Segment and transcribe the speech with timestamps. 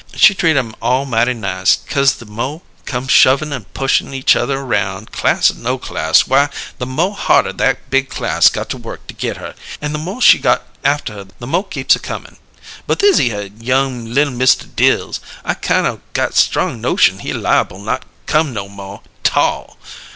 [0.15, 4.61] She treat 'em all mighty nice, 'cause the mo' come shovin' an' pushin' each other
[4.61, 9.05] aroun', class or no class, why, the mo' harder that big class got to work
[9.05, 12.37] to git her an' the mo' she got after her the mo' keeps a comin'.
[12.87, 18.03] But thishere young li'l Mista Dills, I kine o' got strong notion he liable not
[18.25, 19.77] come no mo' 'tall!"